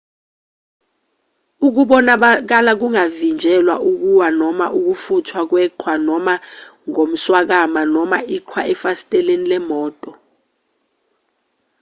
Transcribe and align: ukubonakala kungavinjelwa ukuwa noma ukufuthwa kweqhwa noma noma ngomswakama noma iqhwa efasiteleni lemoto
ukubonakala 1.67 2.71
kungavinjelwa 2.79 3.75
ukuwa 3.91 4.27
noma 4.39 4.65
ukufuthwa 4.77 5.41
kweqhwa 5.49 5.93
noma 6.07 6.07
noma 6.07 6.33
ngomswakama 6.89 7.81
noma 7.93 8.17
iqhwa 8.35 8.61
efasiteleni 8.73 9.45
lemoto 9.51 10.11